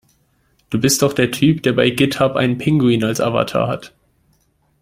[0.71, 3.93] Du bist doch der Typ, der bei Github einen Pinguin als Avatar hat.